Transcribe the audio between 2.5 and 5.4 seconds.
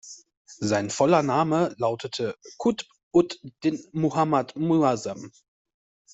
"Qutb ud-Din Muhammad Mu’azzam".